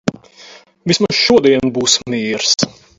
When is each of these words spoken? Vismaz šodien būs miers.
Vismaz 0.93 1.21
šodien 1.27 1.73
būs 1.79 2.01
miers. 2.15 2.55